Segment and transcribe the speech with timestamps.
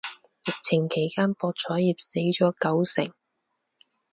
[0.47, 3.13] 疫情期間博彩業死咗九成